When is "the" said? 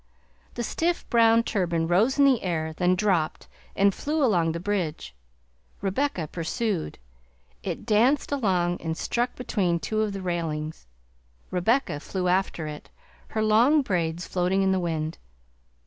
0.55-0.63, 2.25-2.41, 4.53-4.59, 10.13-10.23, 14.71-14.79